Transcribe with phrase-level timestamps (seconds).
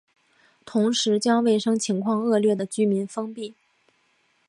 [0.65, 3.53] 同时将卫生情况恶劣的民居封闭。